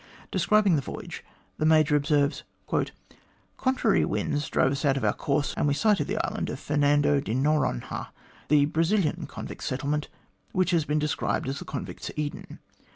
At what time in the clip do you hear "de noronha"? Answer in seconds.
7.19-8.07